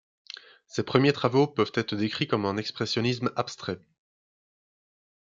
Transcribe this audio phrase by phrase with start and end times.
[0.65, 3.77] Ses premiers travaux peuvent être décrits comme un expressionnisme abstrait.